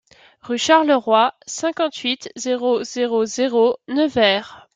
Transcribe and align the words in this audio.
Rue 0.41 0.57
Charles 0.57 0.93
Roy, 0.95 1.29
cinquante-huit, 1.45 2.31
zéro 2.35 2.83
zéro 2.83 3.23
zéro 3.27 3.77
Nevers 3.87 4.67